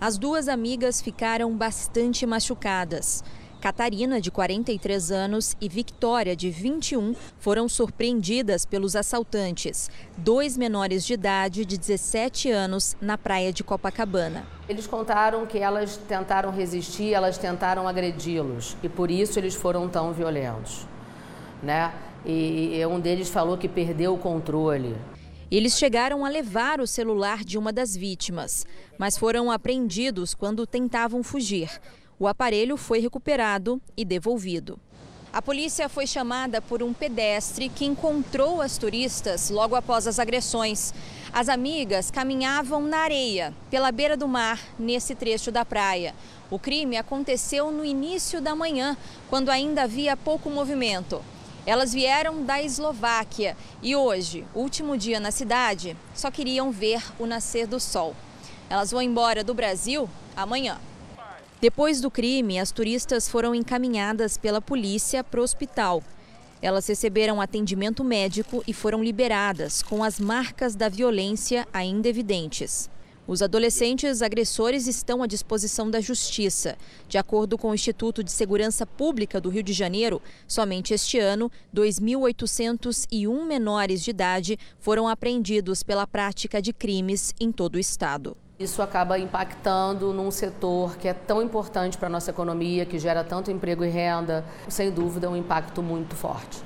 [0.00, 3.24] As duas amigas ficaram bastante machucadas.
[3.62, 11.14] Catarina, de 43 anos, e Victória, de 21, foram surpreendidas pelos assaltantes, dois menores de
[11.14, 14.44] idade de 17 anos, na praia de Copacabana.
[14.68, 20.12] Eles contaram que elas tentaram resistir, elas tentaram agredi-los e por isso eles foram tão
[20.12, 20.84] violentos,
[21.62, 21.94] né?
[22.26, 24.96] E um deles falou que perdeu o controle.
[25.48, 28.66] Eles chegaram a levar o celular de uma das vítimas,
[28.98, 31.70] mas foram apreendidos quando tentavam fugir.
[32.22, 34.78] O aparelho foi recuperado e devolvido.
[35.32, 40.94] A polícia foi chamada por um pedestre que encontrou as turistas logo após as agressões.
[41.32, 46.14] As amigas caminhavam na areia, pela beira do mar, nesse trecho da praia.
[46.48, 48.96] O crime aconteceu no início da manhã,
[49.28, 51.20] quando ainda havia pouco movimento.
[51.66, 57.66] Elas vieram da Eslováquia e hoje, último dia na cidade, só queriam ver o nascer
[57.66, 58.14] do sol.
[58.70, 60.78] Elas vão embora do Brasil amanhã.
[61.62, 66.02] Depois do crime, as turistas foram encaminhadas pela polícia para o hospital.
[66.60, 72.90] Elas receberam atendimento médico e foram liberadas, com as marcas da violência ainda evidentes.
[73.28, 76.76] Os adolescentes agressores estão à disposição da Justiça.
[77.08, 81.48] De acordo com o Instituto de Segurança Pública do Rio de Janeiro, somente este ano,
[81.72, 88.36] 2.801 menores de idade foram apreendidos pela prática de crimes em todo o estado.
[88.62, 93.24] Isso acaba impactando num setor que é tão importante para a nossa economia, que gera
[93.24, 94.44] tanto emprego e renda.
[94.68, 96.62] Sem dúvida, é um impacto muito forte.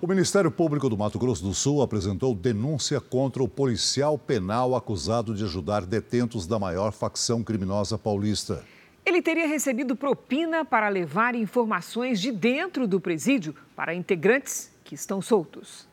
[0.00, 5.32] O Ministério Público do Mato Grosso do Sul apresentou denúncia contra o policial penal acusado
[5.32, 8.64] de ajudar detentos da maior facção criminosa paulista.
[9.06, 15.22] Ele teria recebido propina para levar informações de dentro do presídio para integrantes que estão
[15.22, 15.86] soltos.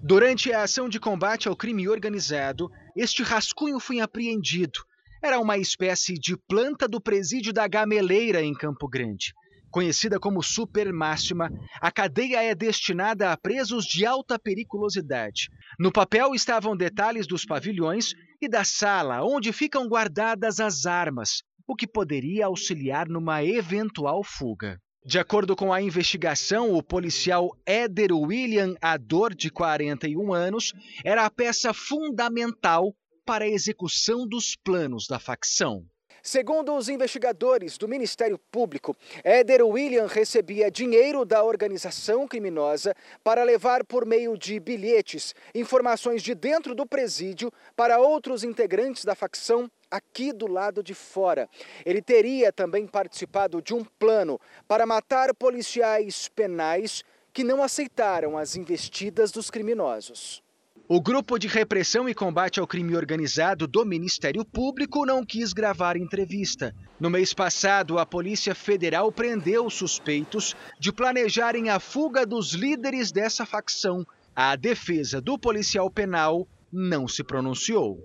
[0.00, 2.70] Durante a ação de combate ao crime organizado,
[3.00, 4.80] este rascunho foi apreendido.
[5.22, 9.32] Era uma espécie de planta do presídio da Gameleira, em Campo Grande.
[9.70, 11.48] Conhecida como Super Máxima,
[11.80, 15.48] a cadeia é destinada a presos de alta periculosidade.
[15.78, 21.76] No papel estavam detalhes dos pavilhões e da sala onde ficam guardadas as armas, o
[21.76, 24.80] que poderia auxiliar numa eventual fuga.
[25.04, 30.72] De acordo com a investigação, o policial Éder William Ador, de 41 anos,
[31.04, 32.94] era a peça fundamental
[33.24, 35.84] para a execução dos planos da facção.
[36.22, 43.84] Segundo os investigadores do Ministério Público, Éder William recebia dinheiro da organização criminosa para levar
[43.84, 50.32] por meio de bilhetes informações de dentro do presídio para outros integrantes da facção aqui
[50.32, 51.48] do lado de fora.
[51.84, 57.02] Ele teria também participado de um plano para matar policiais penais
[57.32, 60.42] que não aceitaram as investidas dos criminosos.
[60.90, 65.98] O Grupo de Repressão e Combate ao Crime Organizado do Ministério Público não quis gravar
[65.98, 66.74] entrevista.
[66.98, 73.44] No mês passado, a Polícia Federal prendeu suspeitos de planejarem a fuga dos líderes dessa
[73.44, 74.02] facção.
[74.34, 78.02] A defesa do policial penal não se pronunciou.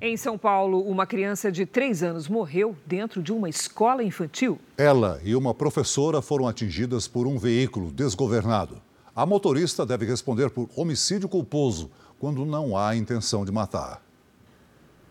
[0.00, 4.56] Em São Paulo, uma criança de 3 anos morreu dentro de uma escola infantil.
[4.78, 8.80] Ela e uma professora foram atingidas por um veículo desgovernado.
[9.14, 14.02] A motorista deve responder por homicídio culposo quando não há intenção de matar.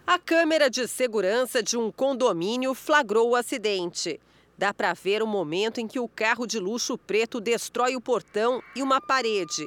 [0.08, 4.20] A câmera de segurança de um condomínio flagrou o acidente.
[4.58, 8.60] Dá para ver o momento em que o carro de luxo preto destrói o portão
[8.76, 9.66] e uma parede.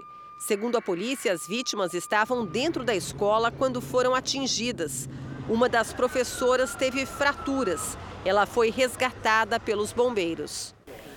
[0.49, 5.09] Segundo a polícia, as vítimas estavam dentro da escola quando foram atingidas.
[5.49, 7.97] Uma das professoras teve fraturas.
[8.25, 10.74] Ela foi resgatada pelos bombeiros.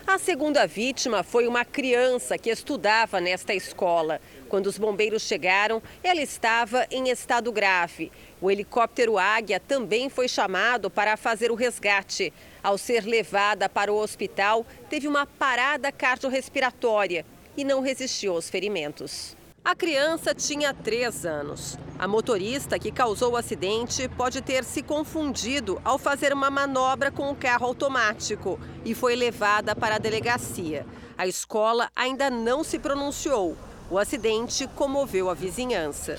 [0.07, 4.21] A segunda vítima foi uma criança que estudava nesta escola.
[4.47, 8.09] Quando os bombeiros chegaram, ela estava em estado grave.
[8.39, 12.31] O helicóptero Águia também foi chamado para fazer o resgate.
[12.63, 17.25] Ao ser levada para o hospital, teve uma parada cardiorrespiratória
[17.57, 19.35] e não resistiu aos ferimentos.
[19.67, 21.77] A criança tinha três anos.
[21.99, 27.29] A motorista que causou o acidente pode ter se confundido ao fazer uma manobra com
[27.29, 30.85] o carro automático e foi levada para a delegacia.
[31.17, 33.57] A escola ainda não se pronunciou.
[33.91, 36.17] O acidente comoveu a vizinhança.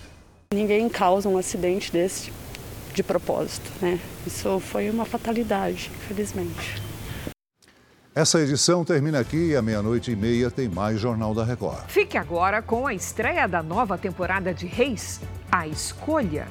[0.52, 2.30] Ninguém causa um acidente desse
[2.92, 3.98] de propósito, né?
[4.26, 6.87] Isso foi uma fatalidade, infelizmente.
[8.14, 11.84] Essa edição termina aqui e à meia-noite e meia tem mais Jornal da Record.
[11.88, 15.20] Fique agora com a estreia da nova temporada de Reis,
[15.52, 16.48] A Escolha.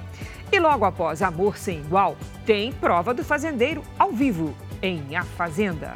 [0.52, 5.96] E logo após Amor Sem Igual, tem prova do fazendeiro ao vivo em A Fazenda.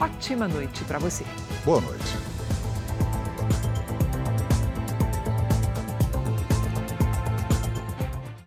[0.00, 1.24] ótima noite para você.
[1.64, 2.35] Boa noite.